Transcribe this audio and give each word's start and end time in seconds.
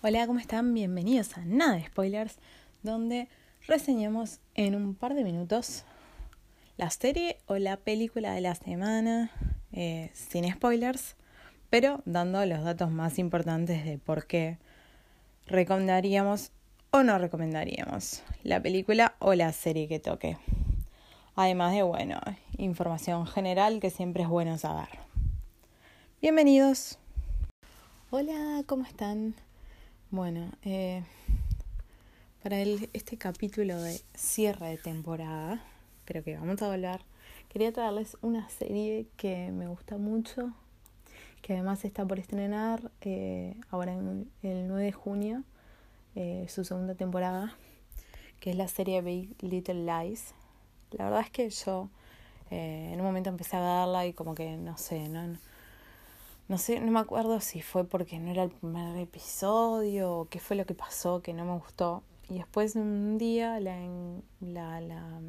Hola, 0.00 0.28
¿cómo 0.28 0.38
están? 0.38 0.74
Bienvenidos 0.74 1.36
a 1.36 1.44
Nada 1.44 1.84
Spoilers, 1.84 2.38
donde 2.84 3.26
reseñamos 3.66 4.38
en 4.54 4.76
un 4.76 4.94
par 4.94 5.14
de 5.14 5.24
minutos 5.24 5.82
la 6.76 6.88
serie 6.90 7.38
o 7.46 7.56
la 7.56 7.78
película 7.78 8.32
de 8.32 8.40
la 8.40 8.54
semana, 8.54 9.32
eh, 9.72 10.12
sin 10.14 10.48
spoilers, 10.52 11.16
pero 11.68 12.00
dando 12.04 12.46
los 12.46 12.62
datos 12.62 12.92
más 12.92 13.18
importantes 13.18 13.84
de 13.84 13.98
por 13.98 14.28
qué 14.28 14.58
recomendaríamos 15.46 16.52
o 16.92 17.02
no 17.02 17.18
recomendaríamos 17.18 18.22
la 18.44 18.62
película 18.62 19.16
o 19.18 19.34
la 19.34 19.52
serie 19.52 19.88
que 19.88 19.98
toque. 19.98 20.38
Además 21.34 21.72
de, 21.72 21.82
bueno, 21.82 22.20
información 22.56 23.26
general 23.26 23.80
que 23.80 23.90
siempre 23.90 24.22
es 24.22 24.28
bueno 24.28 24.58
saber. 24.58 24.90
Bienvenidos. 26.22 27.00
Hola, 28.10 28.62
¿cómo 28.64 28.84
están? 28.84 29.34
Bueno, 30.10 30.50
eh, 30.62 31.02
para 32.42 32.58
el, 32.58 32.88
este 32.94 33.18
capítulo 33.18 33.78
de 33.78 34.00
cierre 34.14 34.68
de 34.70 34.78
temporada, 34.78 35.62
pero 36.06 36.24
que 36.24 36.34
vamos 36.34 36.62
a 36.62 36.72
hablar, 36.72 37.02
quería 37.50 37.74
traerles 37.74 38.16
una 38.22 38.48
serie 38.48 39.06
que 39.18 39.52
me 39.52 39.66
gusta 39.68 39.98
mucho, 39.98 40.54
que 41.42 41.52
además 41.52 41.84
está 41.84 42.06
por 42.06 42.18
estrenar 42.18 42.90
eh, 43.02 43.54
ahora 43.68 43.92
en 43.92 44.30
el 44.42 44.66
9 44.66 44.82
de 44.82 44.92
junio, 44.92 45.44
eh, 46.14 46.46
su 46.48 46.64
segunda 46.64 46.94
temporada, 46.94 47.54
que 48.40 48.48
es 48.48 48.56
la 48.56 48.68
serie 48.68 49.02
Big 49.02 49.36
Little 49.42 49.84
Lies. 49.84 50.32
La 50.92 51.04
verdad 51.04 51.20
es 51.20 51.30
que 51.30 51.50
yo 51.50 51.90
en 52.50 52.98
un 52.98 53.04
momento 53.04 53.28
empecé 53.28 53.58
a 53.58 53.60
verla 53.60 54.06
y 54.06 54.14
como 54.14 54.34
que 54.34 54.56
no 54.56 54.78
sé, 54.78 55.06
no 55.10 55.36
no 56.48 56.56
sé, 56.58 56.80
no 56.80 56.90
me 56.90 57.00
acuerdo 57.00 57.40
si 57.40 57.60
fue 57.60 57.84
porque 57.84 58.18
no 58.18 58.30
era 58.30 58.42
el 58.44 58.50
primer 58.50 58.96
episodio 58.96 60.12
o 60.12 60.24
qué 60.28 60.40
fue 60.40 60.56
lo 60.56 60.64
que 60.64 60.74
pasó 60.74 61.20
que 61.20 61.34
no 61.34 61.44
me 61.44 61.52
gustó. 61.58 62.02
Y 62.30 62.38
después 62.38 62.74
un 62.74 63.18
día 63.18 63.60
la, 63.60 63.78
la, 64.40 64.80
la 64.80 65.20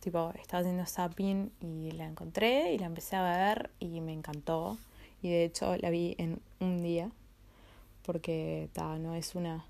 tipo, 0.00 0.32
estaba 0.40 0.60
haciendo 0.60 0.84
zapping 0.86 1.52
y 1.60 1.92
la 1.92 2.06
encontré 2.06 2.72
y 2.74 2.78
la 2.78 2.86
empecé 2.86 3.16
a 3.16 3.22
ver 3.22 3.70
y 3.78 4.00
me 4.00 4.12
encantó. 4.12 4.78
Y 5.22 5.30
de 5.30 5.44
hecho 5.44 5.76
la 5.76 5.90
vi 5.90 6.16
en 6.18 6.40
un 6.60 6.82
día 6.82 7.10
porque 8.04 8.68
ta, 8.72 8.98
no 8.98 9.14
es 9.14 9.36
una 9.36 9.64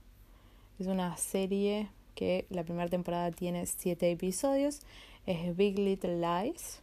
es 0.79 0.87
una 0.87 1.17
serie 1.17 1.89
que 2.15 2.47
la 2.51 2.65
primera 2.65 2.89
temporada 2.89 3.31
tiene 3.31 3.67
siete 3.67 4.11
episodios. 4.11 4.81
Es 5.27 5.55
Big 5.57 5.79
Little 5.79 6.19
Lies. 6.19 6.81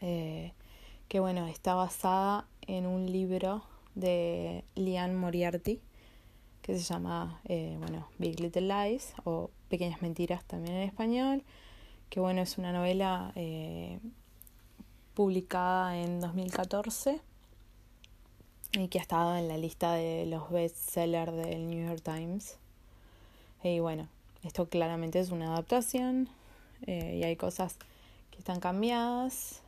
Eh, 0.00 0.52
que 1.08 1.20
bueno, 1.20 1.46
está 1.46 1.74
basada 1.74 2.46
en 2.68 2.86
un 2.86 3.10
libro 3.10 3.64
de 3.94 4.64
Liane 4.76 5.14
Moriarty 5.14 5.80
que 6.62 6.78
se 6.78 6.82
llama 6.82 7.40
eh, 7.46 7.76
bueno, 7.78 8.08
Big 8.18 8.38
Little 8.40 8.68
Lies 8.68 9.14
o 9.24 9.50
Pequeñas 9.68 10.02
Mentiras 10.02 10.44
también 10.44 10.76
en 10.76 10.82
español, 10.82 11.42
que 12.10 12.20
bueno, 12.20 12.42
es 12.42 12.58
una 12.58 12.72
novela 12.72 13.32
eh, 13.36 13.98
publicada 15.14 15.98
en 15.98 16.20
2014 16.20 17.20
y 18.72 18.88
que 18.88 18.98
ha 18.98 19.02
estado 19.02 19.34
en 19.36 19.48
la 19.48 19.56
lista 19.56 19.94
de 19.94 20.26
los 20.26 20.50
bestsellers 20.50 21.32
del 21.32 21.70
New 21.70 21.88
York 21.88 22.02
Times. 22.02 22.58
Y 23.62 23.80
bueno, 23.80 24.08
esto 24.44 24.68
claramente 24.68 25.20
es 25.20 25.30
una 25.30 25.46
adaptación 25.46 26.28
eh, 26.86 27.16
y 27.18 27.24
hay 27.24 27.36
cosas 27.36 27.78
que 28.30 28.38
están 28.38 28.60
cambiadas 28.60 29.62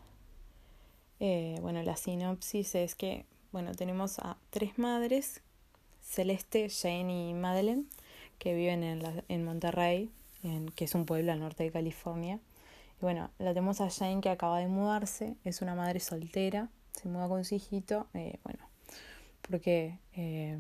eh, 1.20 1.58
bueno, 1.60 1.82
la 1.82 1.96
sinopsis 1.96 2.74
es 2.74 2.94
que, 2.94 3.26
bueno, 3.52 3.74
tenemos 3.74 4.18
a 4.18 4.36
tres 4.50 4.78
madres, 4.78 5.42
Celeste, 6.02 6.68
Jane 6.70 7.28
y 7.28 7.34
Madeleine, 7.34 7.84
que 8.38 8.54
viven 8.54 8.82
en, 8.82 9.22
en 9.28 9.44
Monterrey, 9.44 10.10
que 10.74 10.84
es 10.84 10.94
un 10.94 11.04
pueblo 11.04 11.30
al 11.32 11.40
norte 11.40 11.62
de 11.62 11.70
California. 11.70 12.40
Y 13.00 13.02
bueno, 13.02 13.30
la 13.38 13.50
tenemos 13.50 13.80
a 13.80 13.90
Jane 13.90 14.20
que 14.20 14.30
acaba 14.30 14.58
de 14.58 14.66
mudarse, 14.66 15.36
es 15.44 15.62
una 15.62 15.74
madre 15.74 16.00
soltera, 16.00 16.70
se 16.92 17.08
muda 17.08 17.28
con 17.28 17.44
su 17.44 17.54
hijito, 17.54 18.06
eh, 18.14 18.38
bueno, 18.44 18.64
porque 19.42 19.98
eh, 20.14 20.58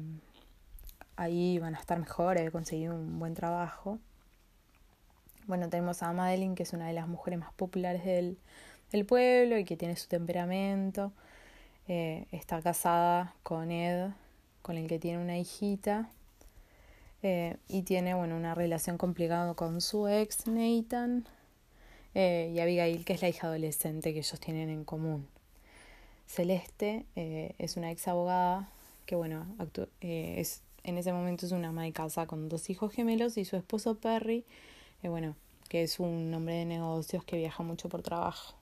ahí 1.16 1.58
van 1.58 1.74
a 1.74 1.78
estar 1.78 1.98
mejor, 1.98 2.38
he 2.38 2.50
conseguido 2.50 2.94
un 2.94 3.18
buen 3.18 3.34
trabajo. 3.34 3.98
Bueno, 5.46 5.68
tenemos 5.68 6.02
a 6.02 6.12
Madeleine, 6.12 6.54
que 6.54 6.62
es 6.62 6.72
una 6.72 6.86
de 6.86 6.92
las 6.92 7.08
mujeres 7.08 7.40
más 7.40 7.52
populares 7.54 8.04
del, 8.04 8.38
el 8.92 9.04
pueblo 9.04 9.58
y 9.58 9.64
que 9.64 9.76
tiene 9.76 9.96
su 9.96 10.08
temperamento. 10.08 11.12
Eh, 11.88 12.26
está 12.30 12.62
casada 12.62 13.34
con 13.42 13.70
Ed, 13.70 14.10
con 14.62 14.76
el 14.76 14.86
que 14.86 14.98
tiene 14.98 15.18
una 15.18 15.38
hijita. 15.38 16.08
Eh, 17.22 17.56
y 17.68 17.82
tiene 17.82 18.14
bueno, 18.14 18.36
una 18.36 18.54
relación 18.54 18.96
complicada 18.96 19.52
con 19.54 19.80
su 19.82 20.08
ex 20.08 20.46
Nathan 20.46 21.26
eh, 22.14 22.50
y 22.54 22.60
Abigail, 22.60 23.04
que 23.04 23.12
es 23.12 23.22
la 23.22 23.28
hija 23.28 23.48
adolescente 23.48 24.12
que 24.12 24.20
ellos 24.20 24.40
tienen 24.40 24.70
en 24.70 24.84
común. 24.84 25.26
Celeste 26.26 27.04
es 27.16 27.76
una 27.76 27.90
ex 27.90 28.06
abogada 28.06 28.70
que, 29.04 29.16
bueno, 29.16 29.44
es, 30.00 30.62
en 30.84 30.96
ese 30.96 31.12
momento 31.12 31.44
es 31.44 31.50
una 31.50 31.70
ama 31.70 31.82
de 31.82 31.92
casa 31.92 32.26
con 32.26 32.48
dos 32.48 32.70
hijos 32.70 32.92
gemelos 32.92 33.36
y 33.36 33.44
su 33.44 33.56
esposo 33.56 33.96
Perry, 33.96 34.44
bueno, 35.02 35.34
que 35.68 35.82
es 35.82 35.98
un 35.98 36.32
hombre 36.32 36.54
de 36.54 36.66
negocios 36.66 37.24
que 37.24 37.36
viaja 37.36 37.64
mucho 37.64 37.88
por 37.88 38.02
trabajo. 38.02 38.59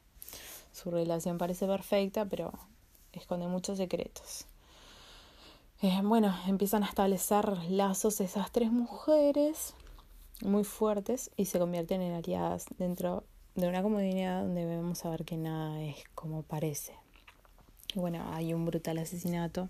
Su 0.72 0.90
relación 0.90 1.38
parece 1.38 1.66
perfecta, 1.66 2.24
pero 2.24 2.52
esconde 3.12 3.46
muchos 3.46 3.78
secretos. 3.78 4.46
Eh, 5.80 6.00
bueno, 6.02 6.34
empiezan 6.48 6.82
a 6.82 6.86
establecer 6.86 7.46
lazos 7.70 8.20
esas 8.20 8.50
tres 8.50 8.72
mujeres 8.72 9.74
muy 10.42 10.64
fuertes 10.64 11.30
y 11.36 11.44
se 11.44 11.58
convierten 11.58 12.02
en 12.02 12.14
aliadas 12.14 12.66
dentro 12.78 13.24
de 13.54 13.68
una 13.68 13.82
comunidad 13.82 14.42
donde 14.42 14.64
vemos 14.64 15.04
a 15.04 15.10
ver 15.10 15.24
que 15.24 15.36
nada 15.36 15.80
es 15.82 15.96
como 16.14 16.42
parece. 16.42 16.94
bueno, 17.94 18.24
hay 18.32 18.54
un 18.54 18.64
brutal 18.64 18.98
asesinato 18.98 19.68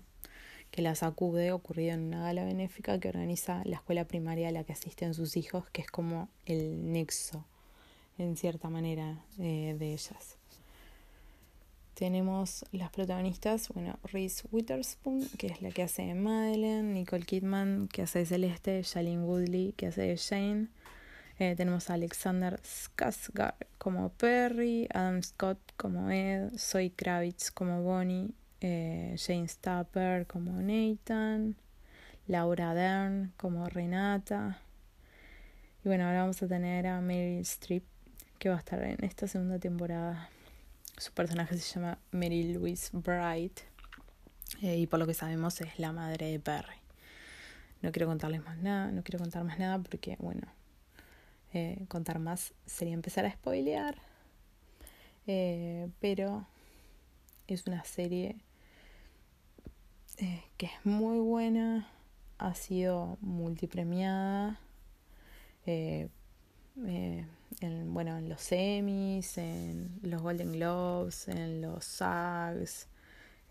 que 0.71 0.81
las 0.81 1.03
acude 1.03 1.51
ocurrido 1.51 1.93
en 1.93 2.05
una 2.05 2.23
gala 2.23 2.43
benéfica 2.43 2.99
que 2.99 3.09
organiza 3.09 3.61
la 3.65 3.75
escuela 3.77 4.05
primaria 4.05 4.49
a 4.49 4.51
la 4.51 4.63
que 4.63 4.73
asisten 4.73 5.13
sus 5.13 5.37
hijos, 5.37 5.69
que 5.71 5.81
es 5.81 5.91
como 5.91 6.29
el 6.45 6.91
nexo, 6.91 7.45
en 8.17 8.35
cierta 8.35 8.69
manera, 8.69 9.23
eh, 9.37 9.75
de 9.77 9.93
ellas. 9.93 10.38
Tenemos 11.99 12.63
las 12.71 12.91
protagonistas, 12.91 13.67
bueno, 13.73 13.99
Reese 14.03 14.47
Witherspoon, 14.53 15.27
que 15.37 15.47
es 15.47 15.61
la 15.61 15.69
que 15.69 15.83
hace 15.83 16.03
de 16.03 16.13
Madeleine, 16.13 16.93
Nicole 16.93 17.25
Kidman, 17.25 17.89
que 17.89 18.03
hace 18.03 18.19
de 18.19 18.25
Celeste, 18.25 18.81
Shailene 18.83 19.25
Woodley, 19.25 19.73
que 19.73 19.87
hace 19.87 20.03
de 20.03 20.15
Jane. 20.15 20.69
Eh, 21.39 21.55
tenemos 21.57 21.89
a 21.89 21.95
Alexander 21.95 22.57
Skarsgård 22.61 23.53
como 23.77 24.13
Perry, 24.13 24.87
Adam 24.93 25.21
Scott 25.21 25.59
como 25.75 26.09
Ed, 26.09 26.57
Zoe 26.57 26.93
Kravitz 26.95 27.51
como 27.51 27.83
Bonnie, 27.83 28.29
eh, 28.61 29.17
Jane 29.17 29.49
Stapper 29.49 30.25
como 30.25 30.53
Nathan, 30.61 31.57
Laura 32.27 32.73
Dern 32.73 33.33
como 33.35 33.67
Renata. 33.67 34.61
Y 35.83 35.89
bueno, 35.89 36.05
ahora 36.05 36.21
vamos 36.21 36.41
a 36.41 36.47
tener 36.47 36.87
a 36.87 37.01
Meryl 37.01 37.41
Streep, 37.41 37.83
que 38.37 38.47
va 38.47 38.55
a 38.55 38.59
estar 38.59 38.81
en 38.85 39.03
esta 39.03 39.27
segunda 39.27 39.59
temporada. 39.59 40.29
Su 40.99 41.13
personaje 41.13 41.57
se 41.57 41.75
llama 41.79 41.97
Mary 42.11 42.51
Louise 42.53 42.89
Bright 42.91 43.61
eh, 44.61 44.79
y 44.79 44.85
por 44.85 44.99
lo 44.99 45.07
que 45.07 45.13
sabemos 45.13 45.61
es 45.61 45.79
la 45.79 45.93
madre 45.93 46.29
de 46.29 46.41
Perry. 46.41 46.75
No 47.81 47.93
quiero 47.93 48.07
contarles 48.07 48.43
más 48.43 48.57
nada, 48.57 48.91
no 48.91 49.01
quiero 49.01 49.17
contar 49.17 49.45
más 49.45 49.57
nada 49.57 49.79
porque, 49.79 50.17
bueno, 50.19 50.45
eh, 51.53 51.85
contar 51.87 52.19
más 52.19 52.53
sería 52.65 52.95
empezar 52.95 53.25
a 53.25 53.31
spoilear. 53.31 53.95
Eh, 55.25 55.89
pero 56.01 56.45
es 57.47 57.65
una 57.65 57.85
serie 57.85 58.35
que 60.57 60.65
es 60.65 60.85
muy 60.85 61.19
buena, 61.19 61.87
ha 62.39 62.55
sido 62.55 63.17
multipremiada 63.21 64.59
en, 67.61 67.93
bueno, 67.93 68.17
en 68.17 68.29
los 68.29 68.51
Emmys, 68.51 69.37
en 69.37 69.99
los 70.03 70.21
Golden 70.21 70.53
Globes, 70.53 71.27
en 71.27 71.61
los 71.61 71.85
SAGs 71.85 72.87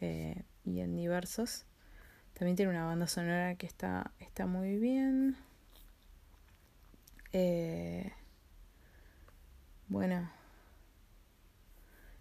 eh, 0.00 0.42
y 0.64 0.80
en 0.80 0.96
diversos. 0.96 1.64
También 2.34 2.56
tiene 2.56 2.70
una 2.70 2.84
banda 2.84 3.06
sonora 3.06 3.56
que 3.56 3.66
está, 3.66 4.12
está 4.20 4.46
muy 4.46 4.76
bien. 4.76 5.36
Eh, 7.32 8.12
bueno, 9.88 10.30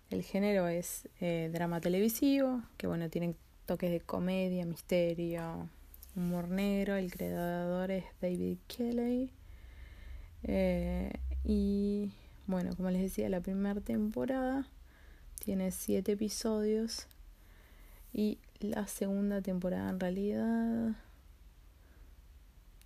el 0.10 0.24
género 0.24 0.68
es 0.68 1.08
eh, 1.20 1.50
drama 1.54 1.82
televisivo, 1.82 2.64
que 2.78 2.88
bueno, 2.88 3.10
tiene 3.10 3.36
toques 3.66 3.92
de 3.92 4.00
comedia, 4.00 4.66
misterio, 4.66 5.70
humor 6.16 6.48
negro. 6.48 6.96
El 6.96 7.12
creador 7.12 7.92
es 7.92 8.06
David 8.22 8.58
Kelly. 8.68 9.32
Eh, 10.44 11.12
y 11.50 12.12
bueno, 12.46 12.76
como 12.76 12.92
les 12.92 13.02
decía, 13.02 13.30
la 13.30 13.40
primera 13.40 13.80
temporada 13.80 14.68
tiene 15.40 15.72
siete 15.72 16.12
episodios 16.12 17.08
y 18.12 18.38
la 18.60 18.86
segunda 18.88 19.42
temporada 19.42 19.90
en 19.90 19.98
realidad 19.98 20.96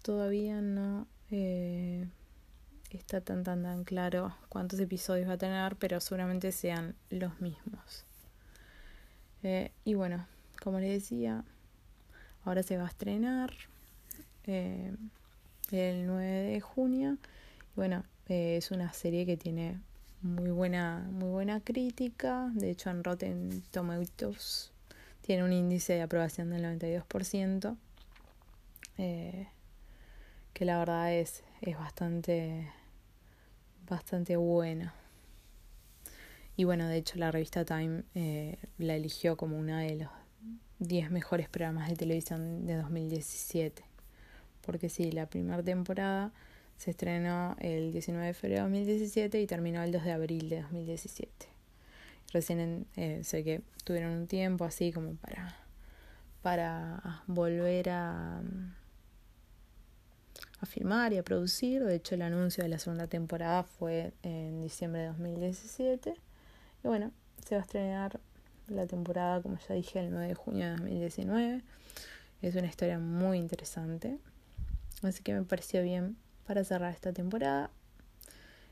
todavía 0.04 0.62
no 0.62 1.08
eh, 1.32 2.08
está 2.92 3.22
tan 3.22 3.44
tan 3.44 3.64
tan 3.64 3.84
claro 3.84 4.36
cuántos 4.48 4.80
episodios 4.80 5.28
va 5.28 5.34
a 5.34 5.38
tener, 5.40 5.76
pero 5.78 6.00
seguramente 6.00 6.52
sean 6.52 6.94
los 7.10 7.42
mismos. 7.42 8.06
Eh, 9.42 9.72
y 9.86 9.96
bueno, 9.96 10.28
como 10.62 10.80
les 10.80 11.02
decía, 11.02 11.44
ahora 12.46 12.62
se 12.62 12.78
va 12.78 12.84
a 12.84 12.90
estrenar 12.90 13.54
eh, 14.46 14.94
el 15.72 16.06
9 16.06 16.24
de 16.24 16.62
junio. 16.62 17.18
Y 17.72 17.76
bueno, 17.76 18.04
es 18.32 18.72
una 18.72 18.94
serie 18.94 19.26
que 19.26 19.38
tiene 19.38 19.80
muy 20.22 20.52
buena, 20.52 21.08
muy 21.12 21.30
buena 21.30 21.60
crítica. 21.60 22.50
De 22.54 22.70
hecho, 22.70 22.90
en 22.90 23.04
Rotten 23.04 23.62
Tomatoes 23.72 24.72
tiene 25.22 25.44
un 25.44 25.52
índice 25.52 25.94
de 25.94 26.02
aprobación 26.02 26.50
del 26.50 26.64
92%. 26.64 27.76
Eh, 28.98 29.48
que 30.54 30.66
la 30.66 30.78
verdad 30.80 31.14
es, 31.14 31.44
es 31.62 31.78
bastante, 31.78 32.72
bastante 33.90 34.36
buena. 34.36 34.94
Y 36.56 36.66
bueno, 36.66 36.88
de 36.88 36.98
hecho 36.98 37.18
la 37.18 37.32
revista 37.32 37.66
Time 37.66 38.04
eh, 38.14 38.58
la 38.78 38.96
eligió 38.96 39.38
como 39.38 39.58
una 39.58 39.80
de 39.82 39.96
los 39.96 40.10
10 40.80 41.12
mejores 41.12 41.50
programas 41.50 41.90
de 41.90 41.96
televisión 41.96 42.66
de 42.66 42.76
2017. 42.76 43.84
Porque 44.62 44.90
sí, 44.90 45.12
la 45.12 45.26
primera 45.26 45.64
temporada 45.64 46.32
se 46.78 46.92
estrenó 46.92 47.56
el 47.60 47.92
19 47.92 48.28
de 48.28 48.34
febrero 48.34 48.64
de 48.64 48.70
2017 48.70 49.42
y 49.42 49.48
terminó 49.48 49.84
el 49.84 49.92
2 49.92 50.04
de 50.04 50.12
abril 50.12 50.50
de 50.50 50.62
2017. 50.62 51.48
Recién 52.34 52.88
eh, 52.96 53.22
sé 53.24 53.44
que 53.44 53.62
tuvieron 53.84 54.12
un 54.14 54.28
tiempo 54.28 54.64
así 54.64 54.92
como 54.92 55.16
para, 55.16 55.58
para 56.42 57.24
volver 57.28 57.90
a, 57.90 58.42
a 60.62 60.66
filmar 60.66 61.12
y 61.14 61.18
a 61.18 61.24
producir. 61.24 61.84
De 61.84 61.96
hecho, 61.96 62.16
el 62.16 62.22
anuncio 62.22 62.64
de 62.64 62.70
la 62.70 62.80
segunda 62.80 63.08
temporada 63.08 63.64
fue 63.64 64.14
en 64.24 64.62
diciembre 64.62 65.02
de 65.02 65.08
2017. 65.08 66.16
Y 66.84 66.88
bueno, 66.88 67.12
se 67.46 67.56
va 67.56 67.62
a 67.62 67.66
estrenar 67.66 68.20
la 68.70 68.88
temporada, 68.88 69.42
como 69.42 69.58
ya 69.68 69.76
dije, 69.76 70.00
el 70.00 70.12
9 70.12 70.28
de 70.30 70.36
junio 70.36 70.66
de 70.66 70.72
2019. 70.72 71.62
Es 72.42 72.56
una 72.56 72.68
historia 72.68 72.98
muy 72.98 73.38
interesante. 73.38 74.18
Así 75.04 75.22
que 75.22 75.34
me 75.34 75.44
pareció 75.44 75.84
bien 75.84 76.16
para 76.46 76.64
cerrar 76.64 76.94
esta 76.94 77.14
temporada. 77.14 77.70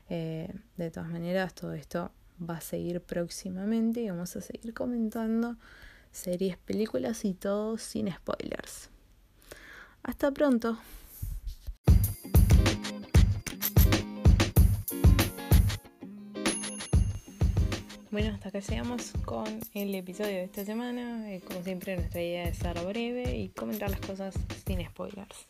Eh, 0.08 0.52
de 0.76 0.90
todas 0.90 1.08
maneras, 1.08 1.54
todo 1.54 1.72
esto 1.72 2.10
va 2.42 2.56
a 2.56 2.60
seguir 2.60 3.00
próximamente 3.00 4.00
y 4.00 4.10
vamos 4.10 4.34
a 4.36 4.40
seguir 4.40 4.74
comentando 4.74 5.56
series, 6.10 6.56
películas 6.56 7.24
y 7.24 7.34
todo 7.34 7.78
sin 7.78 8.12
spoilers. 8.12 8.90
Hasta 10.02 10.30
pronto. 10.30 10.78
Bueno, 18.10 18.34
hasta 18.34 18.48
acá 18.48 18.58
llegamos 18.58 19.12
con 19.24 19.60
el 19.72 19.94
episodio 19.94 20.30
de 20.30 20.44
esta 20.44 20.64
semana. 20.64 21.32
Eh, 21.32 21.40
como 21.46 21.62
siempre, 21.62 21.94
nuestra 21.94 22.20
idea 22.20 22.48
es 22.48 22.58
ser 22.58 22.84
breve 22.84 23.36
y 23.36 23.50
comentar 23.50 23.88
las 23.88 24.00
cosas 24.00 24.34
sin 24.66 24.84
spoilers. 24.84 25.49